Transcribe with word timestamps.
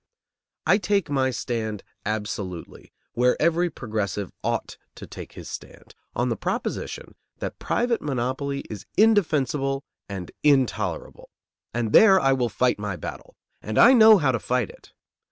I 0.65 0.79
take 0.79 1.11
my 1.11 1.29
stand 1.29 1.83
absolutely, 2.07 2.91
where 3.13 3.39
every 3.39 3.69
progressive 3.69 4.31
ought 4.43 4.75
to 4.95 5.05
take 5.05 5.33
his 5.33 5.47
stand, 5.47 5.93
on 6.15 6.29
the 6.29 6.35
proposition 6.35 7.13
that 7.37 7.59
private 7.59 8.01
monopoly 8.01 8.61
is 8.61 8.87
indefensible 8.97 9.83
and 10.09 10.31
intolerable. 10.41 11.29
And 11.71 11.93
there 11.93 12.19
I 12.19 12.33
will 12.33 12.49
fight 12.49 12.79
my 12.79 12.95
battle. 12.95 13.35
And 13.61 13.77
I 13.77 13.93
know 13.93 14.17
how 14.17 14.31
to 14.31 14.39
fight 14.39 14.71
it. 14.71 14.91